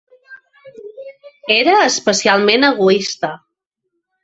Era 1.57 1.75
especialment 1.91 2.69
egoista. 2.73 3.33